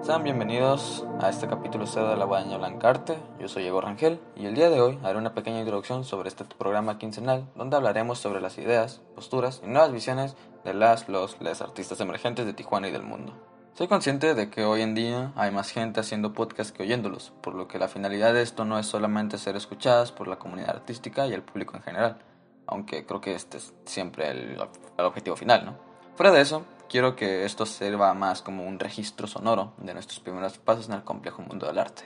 Sean 0.00 0.22
bienvenidos 0.22 1.04
a 1.20 1.28
este 1.28 1.48
capítulo 1.48 1.84
0 1.84 2.10
de 2.10 2.16
la 2.16 2.24
Guadaña 2.24 2.56
Blancarte. 2.56 3.18
Yo 3.40 3.48
soy 3.48 3.62
Diego 3.62 3.80
Rangel 3.80 4.20
y 4.36 4.46
el 4.46 4.54
día 4.54 4.70
de 4.70 4.80
hoy 4.80 4.98
haré 5.02 5.18
una 5.18 5.34
pequeña 5.34 5.58
introducción 5.58 6.04
sobre 6.04 6.28
este 6.28 6.44
programa 6.44 6.98
quincenal 6.98 7.46
donde 7.56 7.76
hablaremos 7.76 8.18
sobre 8.18 8.40
las 8.40 8.58
ideas, 8.58 9.02
posturas 9.16 9.60
y 9.64 9.66
nuevas 9.66 9.92
visiones 9.92 10.36
de 10.64 10.72
las, 10.72 11.08
los, 11.08 11.40
les 11.40 11.60
artistas 11.60 12.00
emergentes 12.00 12.46
de 12.46 12.52
Tijuana 12.54 12.88
y 12.88 12.92
del 12.92 13.02
mundo. 13.02 13.34
Soy 13.74 13.88
consciente 13.88 14.34
de 14.34 14.48
que 14.50 14.64
hoy 14.64 14.82
en 14.82 14.94
día 14.94 15.32
hay 15.34 15.50
más 15.50 15.70
gente 15.70 16.00
haciendo 16.00 16.32
podcasts 16.32 16.72
que 16.72 16.84
oyéndolos, 16.84 17.32
por 17.42 17.54
lo 17.54 17.66
que 17.66 17.78
la 17.78 17.88
finalidad 17.88 18.32
de 18.32 18.42
esto 18.42 18.64
no 18.64 18.78
es 18.78 18.86
solamente 18.86 19.36
ser 19.36 19.56
escuchadas 19.56 20.12
por 20.12 20.28
la 20.28 20.38
comunidad 20.38 20.70
artística 20.70 21.26
y 21.26 21.34
el 21.34 21.42
público 21.42 21.76
en 21.76 21.82
general, 21.82 22.18
aunque 22.66 23.04
creo 23.04 23.20
que 23.20 23.34
este 23.34 23.58
es 23.58 23.74
siempre 23.84 24.30
el, 24.30 24.60
el 24.96 25.04
objetivo 25.04 25.36
final, 25.36 25.66
¿no? 25.66 25.74
Fuera 26.16 26.32
de 26.32 26.40
eso, 26.40 26.64
quiero 26.88 27.16
que 27.16 27.44
esto 27.44 27.66
sirva 27.66 28.14
más 28.14 28.42
como 28.42 28.66
un 28.66 28.78
registro 28.78 29.26
sonoro 29.26 29.74
de 29.78 29.94
nuestros 29.94 30.20
primeros 30.20 30.58
pasos 30.58 30.88
en 30.88 30.94
el 30.94 31.04
complejo 31.04 31.42
mundo 31.42 31.66
del 31.66 31.78
arte. 31.78 32.04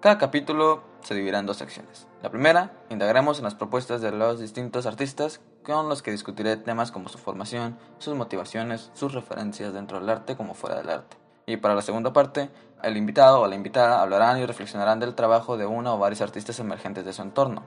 Cada 0.00 0.18
capítulo 0.18 0.82
se 1.00 1.14
dividirá 1.14 1.38
en 1.38 1.46
dos 1.46 1.56
secciones. 1.56 2.06
La 2.22 2.30
primera, 2.30 2.72
indagaremos 2.90 3.38
en 3.38 3.44
las 3.44 3.54
propuestas 3.54 4.02
de 4.02 4.12
los 4.12 4.38
distintos 4.38 4.84
artistas 4.84 5.40
con 5.62 5.88
los 5.88 6.02
que 6.02 6.10
discutiré 6.10 6.56
temas 6.58 6.92
como 6.92 7.08
su 7.08 7.16
formación, 7.16 7.78
sus 7.98 8.14
motivaciones, 8.14 8.90
sus 8.92 9.14
referencias 9.14 9.72
dentro 9.72 9.98
del 9.98 10.10
arte 10.10 10.36
como 10.36 10.52
fuera 10.52 10.76
del 10.76 10.90
arte. 10.90 11.16
Y 11.46 11.56
para 11.56 11.74
la 11.74 11.82
segunda 11.82 12.12
parte, 12.12 12.50
el 12.82 12.98
invitado 12.98 13.40
o 13.40 13.46
la 13.46 13.54
invitada 13.54 14.02
hablarán 14.02 14.38
y 14.38 14.44
reflexionarán 14.44 15.00
del 15.00 15.14
trabajo 15.14 15.56
de 15.56 15.64
uno 15.64 15.94
o 15.94 15.98
varios 15.98 16.20
artistas 16.20 16.58
emergentes 16.58 17.06
de 17.06 17.12
su 17.14 17.22
entorno, 17.22 17.62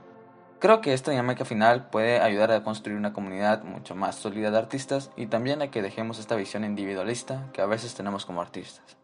Creo 0.59 0.81
que 0.81 0.93
esta 0.93 1.11
dinámica 1.11 1.45
final 1.45 1.87
puede 1.91 2.19
ayudar 2.19 2.51
a 2.51 2.63
construir 2.63 2.97
una 2.97 3.13
comunidad 3.13 3.63
mucho 3.63 3.93
más 3.93 4.15
sólida 4.15 4.49
de 4.49 4.57
artistas 4.57 5.11
y 5.15 5.27
también 5.27 5.61
a 5.61 5.69
que 5.69 5.83
dejemos 5.83 6.17
esta 6.17 6.35
visión 6.35 6.63
individualista 6.63 7.45
que 7.53 7.61
a 7.61 7.67
veces 7.67 7.93
tenemos 7.93 8.25
como 8.25 8.41
artistas. 8.41 8.97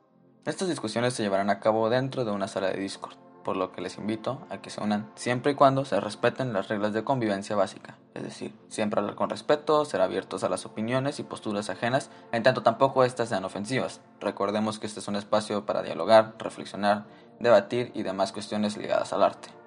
Estas 0.45 0.67
discusiones 0.67 1.14
se 1.14 1.22
llevarán 1.22 1.52
a 1.52 1.59
cabo 1.59 1.92
dentro 1.92 2.25
de 2.25 2.31
una 2.31 2.47
sala 2.47 2.72
de 2.72 2.80
Discord, 2.80 3.17
por 3.44 3.55
lo 3.55 3.72
que 3.72 3.81
les 3.81 4.00
invito 4.00 4.47
a 4.50 4.64
que 4.64 4.72
se 4.72 4.81
unan 4.81 5.11
siempre 5.14 5.52
y 5.52 5.55
cuando 5.55 5.86
se 5.86 6.00
respeten 6.00 6.53
las 6.53 6.69
reglas 6.69 6.92
de 6.92 7.03
convivencia 7.03 7.55
básica, 7.55 7.97
es 8.16 8.23
decir, 8.23 8.52
siempre 8.67 8.99
hablar 8.99 9.16
con 9.16 9.30
respeto, 9.30 9.86
ser 9.86 10.02
abiertos 10.02 10.44
a 10.44 10.49
las 10.49 10.66
opiniones 10.66 11.20
y 11.20 11.23
posturas 11.23 11.70
ajenas, 11.70 12.09
en 12.31 12.42
tanto 12.42 12.64
tampoco 12.64 13.03
estas 13.03 13.30
sean 13.30 13.45
ofensivas. 13.45 14.02
Recordemos 14.20 14.80
que 14.80 14.88
este 14.88 15.02
es 15.02 15.08
un 15.08 15.17
espacio 15.17 15.67
para 15.67 15.83
dialogar, 15.83 16.33
reflexionar, 16.39 17.05
debatir 17.39 17.92
y 17.94 18.02
demás 18.02 18.31
cuestiones 18.31 18.75
ligadas 18.75 19.14
al 19.14 19.22
arte. 19.22 19.62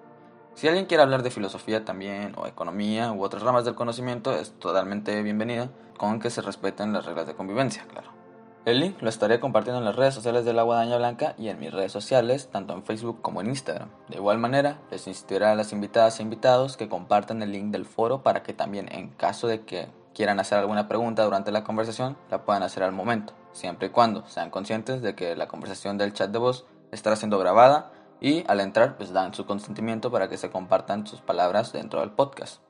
Si 0.57 0.67
alguien 0.67 0.87
quiere 0.87 1.03
hablar 1.03 1.23
de 1.23 1.31
filosofía 1.31 1.85
también, 1.85 2.33
o 2.39 2.47
economía, 2.47 3.13
u 3.13 3.23
otras 3.23 3.43
ramas 3.43 3.67
del 3.67 3.75
conocimiento, 3.75 4.35
es 4.35 4.53
totalmente 4.59 5.23
bienvenido, 5.23 5.69
con 5.99 6.19
que 6.19 6.31
se 6.31 6.41
respeten 6.41 6.95
las 6.95 7.05
reglas 7.05 7.27
de 7.27 7.35
convivencia, 7.35 7.85
claro. 7.87 8.09
El 8.65 8.81
link 8.81 9.03
lo 9.03 9.11
estaré 9.11 9.39
compartiendo 9.39 9.81
en 9.81 9.85
las 9.85 9.97
redes 9.97 10.15
sociales 10.15 10.47
de 10.47 10.55
la 10.55 10.63
Guadaña 10.63 10.97
Blanca 10.97 11.35
y 11.37 11.51
en 11.51 11.61
mis 11.61 11.75
redes 11.75 11.93
sociales, 11.93 12.49
tanto 12.51 12.73
en 12.73 12.85
Facebook 12.85 13.21
como 13.21 13.43
en 13.43 13.49
Instagram. 13.49 13.91
De 14.09 14.17
igual 14.17 14.39
manera, 14.39 14.79
les 14.91 15.07
insistiré 15.07 15.45
a 15.45 15.55
las 15.55 15.73
invitadas 15.75 16.21
e 16.21 16.23
invitados 16.23 16.79
que 16.79 16.89
compartan 16.89 17.43
el 17.43 17.53
link 17.53 17.71
del 17.71 17.85
foro 17.85 18.23
para 18.23 18.43
que 18.43 18.55
también, 18.55 18.91
en 18.91 19.11
caso 19.11 19.49
de 19.49 19.67
que 19.67 19.89
quieran 20.15 20.41
hacer 20.41 20.57
alguna 20.57 20.89
pregunta 20.89 21.23
durante 21.23 21.53
la 21.53 21.65
conversación, 21.65 22.17
la 22.31 22.47
puedan 22.47 22.63
hacer 22.63 22.83
al 22.83 22.93
momento, 22.93 23.35
siempre 23.53 23.89
y 23.89 23.91
cuando 23.91 24.27
sean 24.27 24.49
conscientes 24.49 25.03
de 25.03 25.15
que 25.15 25.37
la 25.37 25.49
conversación 25.49 25.99
del 25.99 26.15
chat 26.15 26.31
de 26.31 26.39
voz 26.39 26.65
estará 26.93 27.15
siendo 27.15 27.39
grabada 27.39 27.93
y 28.21 28.45
al 28.49 28.61
entrar 28.61 28.97
pues 28.97 29.13
dan 29.13 29.35
su 29.35 29.47
consentimiento 29.47 30.11
para 30.11 30.29
que 30.29 30.39
se 30.39 30.51
compartan 30.51 31.07
sus 31.07 31.21
palabras 31.21 31.73
dentro 31.73 32.01
del 32.01 32.11
podcast. 32.11 32.61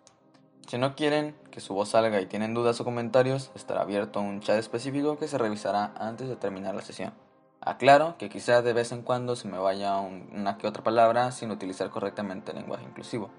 Si 0.66 0.78
no 0.78 0.96
quieren 0.96 1.36
que 1.52 1.60
su 1.60 1.74
voz 1.74 1.90
salga 1.90 2.20
y 2.20 2.26
tienen 2.26 2.52
dudas 2.52 2.80
o 2.80 2.84
comentarios, 2.84 3.52
estará 3.54 3.82
abierto 3.82 4.20
un 4.20 4.40
chat 4.40 4.58
específico 4.58 5.16
que 5.16 5.28
se 5.28 5.38
revisará 5.38 5.94
antes 5.96 6.28
de 6.28 6.34
terminar 6.34 6.74
la 6.74 6.82
sesión. 6.82 7.12
Aclaro 7.60 8.16
que 8.18 8.28
quizás 8.28 8.64
de 8.64 8.72
vez 8.72 8.90
en 8.90 9.02
cuando 9.02 9.36
se 9.36 9.48
me 9.48 9.58
vaya 9.58 9.98
una 9.98 10.58
que 10.58 10.66
otra 10.66 10.82
palabra 10.82 11.30
sin 11.30 11.50
utilizar 11.52 11.90
correctamente 11.90 12.50
el 12.50 12.58
lenguaje 12.58 12.84
inclusivo. 12.84 13.30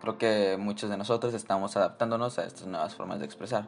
Creo 0.00 0.18
que 0.18 0.56
muchos 0.58 0.88
de 0.88 0.96
nosotros 0.96 1.34
estamos 1.34 1.76
adaptándonos 1.76 2.38
a 2.38 2.44
estas 2.44 2.66
nuevas 2.66 2.94
formas 2.94 3.18
de 3.18 3.24
expresar. 3.24 3.66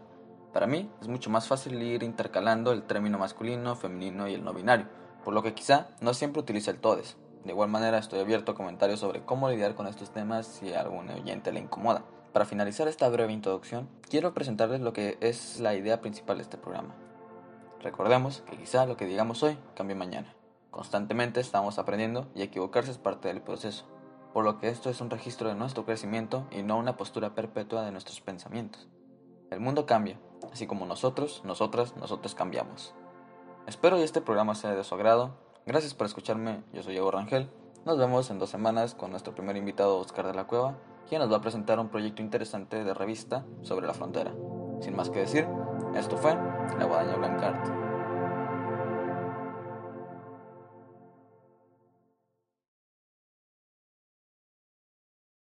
Para 0.53 0.67
mí 0.67 0.91
es 1.01 1.09
mucho 1.09 1.31
más 1.31 1.47
fácil 1.49 1.83
ir 1.83 2.03
intercalando 2.03 2.73
el 2.73 2.85
término 2.85 3.19
masculino, 3.19 3.77
femenino 3.77 4.29
y 4.29 4.35
el 4.35 4.45
no 4.45 4.55
binario, 4.55 4.87
por 5.25 5.35
lo 5.35 5.43
que 5.43 5.55
quizá 5.55 5.89
no 6.01 6.15
siempre 6.15 6.41
utilice 6.41 6.71
el 6.71 6.79
todes. 6.79 7.17
De 7.45 7.53
igual 7.53 7.69
manera 7.69 7.99
estoy 7.99 8.21
abierto 8.21 8.53
a 8.53 8.55
comentarios 8.55 9.01
sobre 9.01 9.25
cómo 9.25 9.49
lidiar 9.49 9.75
con 9.75 9.87
estos 9.87 10.11
temas 10.11 10.47
si 10.47 10.75
a 10.75 10.81
algún 10.81 11.09
oyente 11.11 11.53
le 11.53 11.61
incomoda. 11.61 12.05
Para 12.33 12.45
finalizar 12.45 12.89
esta 12.89 13.09
breve 13.09 13.33
introducción, 13.33 13.89
quiero 14.09 14.35
presentarles 14.35 14.81
lo 14.81 14.93
que 14.93 15.17
es 15.21 15.61
la 15.61 15.75
idea 15.75 16.01
principal 16.01 16.37
de 16.37 16.43
este 16.43 16.59
programa. 16.59 16.95
Recordemos 17.81 18.43
que 18.43 18.57
quizá 18.57 18.87
lo 18.87 18.97
que 18.97 19.07
digamos 19.07 19.43
hoy 19.43 19.57
cambie 19.75 19.97
mañana. 19.97 20.35
Constantemente 20.71 21.41
estamos 21.41 21.79
aprendiendo 21.79 22.29
y 22.35 22.43
equivocarse 22.43 22.91
es 22.91 22.99
parte 22.99 23.29
del 23.29 23.41
proceso, 23.41 23.87
por 24.33 24.45
lo 24.45 24.59
que 24.59 24.69
esto 24.69 24.91
es 24.91 25.01
un 25.01 25.11
registro 25.11 25.49
de 25.49 25.55
nuestro 25.55 25.85
crecimiento 25.85 26.47
y 26.51 26.63
no 26.63 26.77
una 26.77 26.97
postura 26.97 27.35
perpetua 27.35 27.83
de 27.83 27.93
nuestros 27.93 28.21
pensamientos. 28.21 28.89
El 29.51 29.61
mundo 29.61 29.87
cambia, 29.87 30.21
así 30.53 30.67
como 30.67 30.85
nosotros, 30.87 31.43
nosotras, 31.45 31.97
nosotros 31.97 32.35
cambiamos. 32.35 32.95
Espero 33.67 33.97
que 33.97 34.05
este 34.05 34.21
programa 34.21 34.55
sea 34.55 34.75
de 34.75 34.85
su 34.85 34.95
agrado 34.95 35.48
Gracias 35.69 35.93
por 35.93 36.07
escucharme, 36.07 36.63
yo 36.73 36.83
soy 36.83 36.95
Diego 36.95 37.11
Rangel. 37.11 37.47
Nos 37.85 37.99
vemos 37.99 38.31
en 38.31 38.39
dos 38.39 38.49
semanas 38.49 38.95
con 38.95 39.11
nuestro 39.11 39.35
primer 39.35 39.55
invitado 39.59 39.99
Oscar 39.99 40.27
de 40.27 40.33
la 40.33 40.47
Cueva, 40.47 40.79
quien 41.11 41.21
nos 41.21 41.31
va 41.31 41.37
a 41.37 41.41
presentar 41.43 41.79
un 41.79 41.91
proyecto 41.91 42.23
interesante 42.23 42.85
de 42.85 42.95
revista 42.95 43.45
sobre 43.61 43.87
la 43.87 43.93
frontera. 43.93 44.33
Sin 44.81 44.97
más 44.97 45.11
que 45.11 45.19
decir, 45.19 45.47
esto 45.95 46.17
fue 46.17 46.35
La 46.79 46.87
Guadaña 46.87 47.17
Blancarte. 47.17 47.88